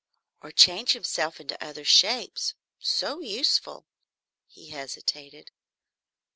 [0.41, 2.55] Or change himself in other shapes?
[2.79, 3.85] So useful.
[4.47, 5.51] He hesitated.